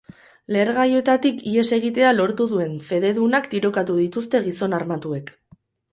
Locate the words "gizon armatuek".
4.49-5.31